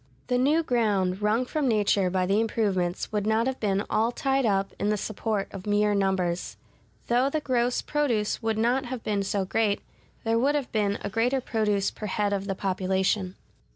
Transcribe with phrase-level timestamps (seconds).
[0.29, 4.47] The new ground wrung from nature by the improvements would not have been all tied
[4.47, 6.57] up in the support of mere numbers.
[7.05, 9.79] Though the gross produce would not have been so great,
[10.23, 13.35] there would have been a greater produce per head of the population.